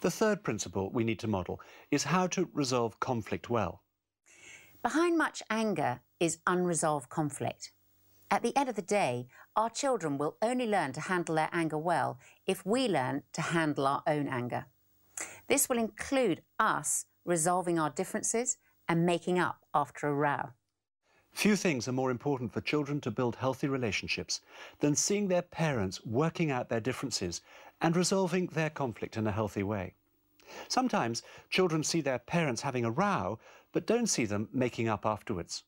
[0.00, 1.60] The third principle we need to model
[1.90, 3.82] is how to resolve conflict well.
[4.82, 7.72] Behind much anger is unresolved conflict.
[8.30, 9.26] At the end of the day,
[9.56, 13.86] our children will only learn to handle their anger well if we learn to handle
[13.86, 14.66] our own anger.
[15.48, 18.56] This will include us resolving our differences
[18.88, 20.50] and making up after a row.
[21.32, 24.40] Few things are more important for children to build healthy relationships
[24.80, 27.40] than seeing their parents working out their differences
[27.80, 29.94] and resolving their conflict in a healthy way.
[30.68, 33.38] Sometimes children see their parents having a row,
[33.72, 35.62] but don't see them making up afterwards.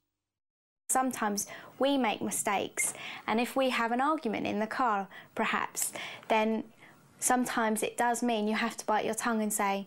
[0.89, 1.47] Sometimes
[1.79, 2.93] we make mistakes,
[3.27, 5.93] and if we have an argument in the car, perhaps,
[6.29, 6.65] then
[7.19, 9.87] sometimes it does mean you have to bite your tongue and say,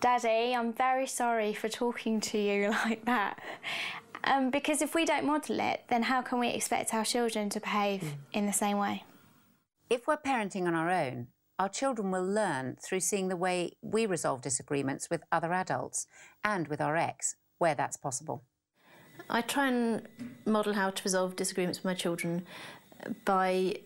[0.00, 3.38] Daddy, I'm very sorry for talking to you like that.
[4.24, 7.60] Um, because if we don't model it, then how can we expect our children to
[7.60, 8.12] behave mm.
[8.32, 9.04] in the same way?
[9.88, 14.06] If we're parenting on our own, our children will learn through seeing the way we
[14.06, 16.06] resolve disagreements with other adults
[16.44, 18.44] and with our ex, where that's possible.
[19.28, 20.08] I try and
[20.46, 22.46] model how to resolve disagreements with my children
[23.24, 23.76] by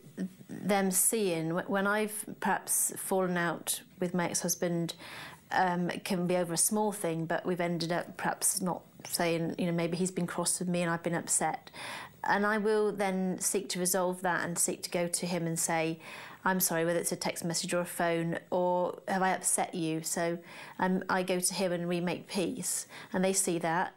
[0.49, 4.95] them seeing when I've perhaps fallen out with my ex-husband
[5.55, 9.55] um, it can be over a small thing, but we've ended up perhaps not saying,
[9.59, 11.71] you know, maybe he's been cross with me and I've been upset.
[12.25, 15.59] And I will then seek to resolve that and seek to go to him and
[15.59, 15.99] say,
[16.45, 20.03] I'm sorry, whether it's a text message or a phone, or have I upset you?
[20.03, 20.39] So
[20.79, 23.95] um, I go to him and we make peace, and they see that.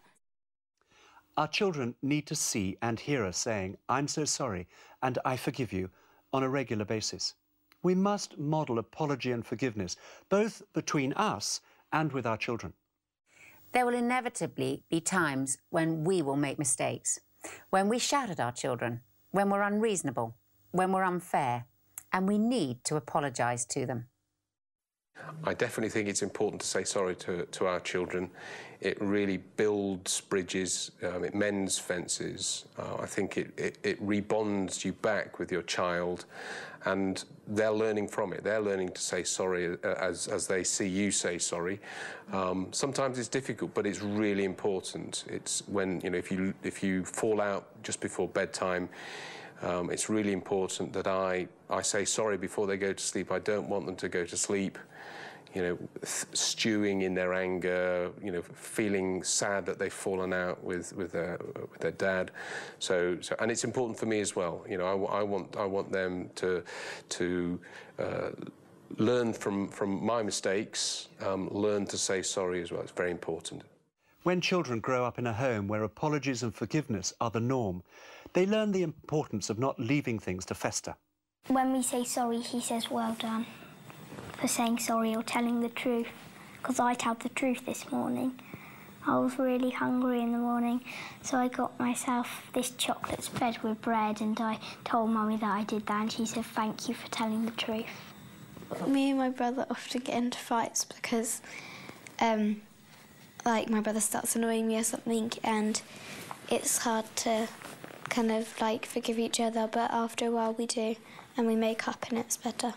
[1.36, 4.68] Our children need to see and hear us saying, I'm so sorry
[5.04, 5.90] and I forgive you
[6.34, 7.36] on a regular basis.
[7.84, 9.96] We must model apology and forgiveness,
[10.30, 11.62] both between us
[11.92, 12.74] and with our children.
[13.72, 17.20] There will inevitably be times when we will make mistakes,
[17.70, 19.02] when we shout at our children,
[19.32, 20.36] when we're unreasonable,
[20.72, 21.66] when we're unfair,
[22.12, 24.08] and we need to apologise to them.
[25.44, 28.30] I definitely think it's important to say sorry to, to our children.
[28.80, 32.66] It really builds bridges, um, it mends fences.
[32.78, 36.26] Uh, I think it, it, it rebonds you back with your child
[36.86, 38.44] and they're learning from it.
[38.44, 41.80] They're learning to say sorry uh, as, as they see you say sorry.
[42.32, 45.26] Um, sometimes it's difficult, but it's really important.
[45.28, 48.90] It's when, you know, if you, if you fall out just before bedtime,
[49.62, 53.32] um, it's really important that I, I say sorry before they go to sleep.
[53.32, 54.78] I don't want them to go to sleep
[55.54, 60.94] you know, stewing in their anger, you know, feeling sad that they've fallen out with
[60.94, 61.40] with their
[61.72, 62.30] with their dad.
[62.78, 64.64] So, so and it's important for me as well.
[64.70, 66.64] You know, I, I want I want them to
[67.10, 67.60] to
[67.98, 68.30] uh,
[68.98, 72.82] learn from from my mistakes, um, learn to say sorry as well.
[72.82, 73.64] It's very important.
[74.24, 77.82] When children grow up in a home where apologies and forgiveness are the norm,
[78.34, 80.96] they learn the importance of not leaving things to fester.
[81.48, 83.46] When we say sorry, he says, well done
[84.40, 86.08] for saying sorry or telling the truth,
[86.58, 88.40] because I told the truth this morning.
[89.06, 90.82] I was really hungry in the morning,
[91.22, 95.64] so I got myself this chocolate spread with bread and I told Mummy that I
[95.64, 97.86] did that and she said thank you for telling the truth.
[98.86, 101.42] Me and my brother often get into fights because
[102.20, 102.62] um,
[103.46, 105.82] like my brother starts annoying me or something and
[106.50, 107.48] it's hard to
[108.10, 110.96] kind of like forgive each other but after a while we do
[111.36, 112.74] and we make up and it's better.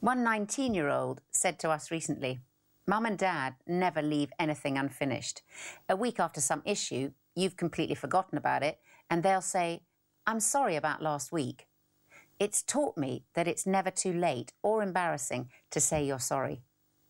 [0.00, 2.40] One 19 year old said to us recently,
[2.86, 5.42] Mum and Dad never leave anything unfinished.
[5.88, 8.78] A week after some issue, you've completely forgotten about it,
[9.08, 9.82] and they'll say,
[10.26, 11.66] I'm sorry about last week.
[12.38, 16.62] It's taught me that it's never too late or embarrassing to say you're sorry.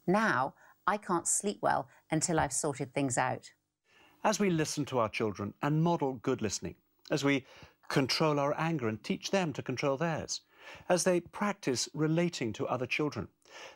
[0.07, 0.55] Now,
[0.87, 3.53] I can't sleep well until I've sorted things out.
[4.25, 6.75] As we listen to our children and model good listening,
[7.11, 7.45] as we
[7.89, 10.41] control our anger and teach them to control theirs,
[10.89, 13.29] as they practice relating to other children,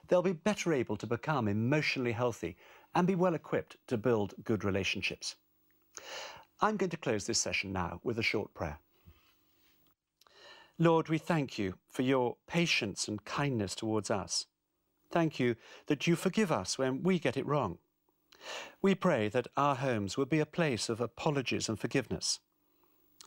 [0.08, 2.56] they'll be better able to become emotionally healthy
[2.94, 5.34] and be well equipped to build good relationships.
[6.60, 8.78] I'm going to close this session now with a short prayer.
[10.78, 14.46] Lord, we thank you for your patience and kindness towards us.
[15.10, 15.56] Thank you
[15.86, 17.78] that you forgive us when we get it wrong.
[18.82, 22.40] We pray that our homes will be a place of apologies and forgiveness.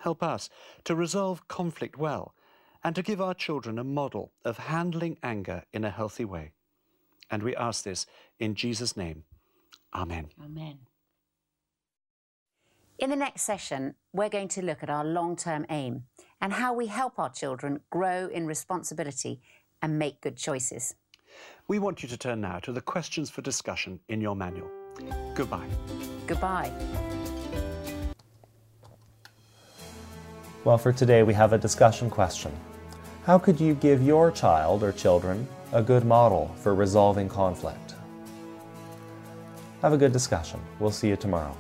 [0.02, 0.50] Help us
[0.84, 2.34] to resolve conflict well
[2.84, 6.52] and to give our children a model of handling anger in a healthy way.
[7.30, 8.06] And we ask this
[8.40, 9.24] in Jesus' name.
[9.94, 10.30] Amen.
[10.44, 10.80] Amen.
[13.00, 16.04] In the next session, we're going to look at our long term aim
[16.42, 19.42] and how we help our children grow in responsibility
[19.82, 20.96] and make good choices.
[21.68, 24.70] We want you to turn now to the questions for discussion in your manual.
[25.36, 25.68] Goodbye.
[26.26, 26.72] Goodbye.
[30.68, 32.52] Well, for today, we have a discussion question.
[33.24, 37.96] How could you give your child or children a good model for resolving conflict?
[39.82, 40.60] Have a good discussion.
[40.82, 41.56] We'll see you tomorrow.